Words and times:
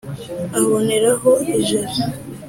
aboneraho 0.57 1.31
ijeri. 1.59 1.95